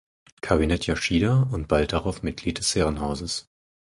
Kabinett 0.41 0.87
Yoshida 0.87 1.43
und 1.51 1.67
bald 1.67 1.93
darauf 1.93 2.23
Mitglied 2.23 2.57
des 2.57 2.73
Herrenhauses. 2.73 3.47